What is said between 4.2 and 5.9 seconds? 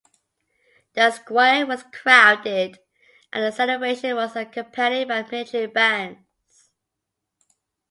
accompanied by military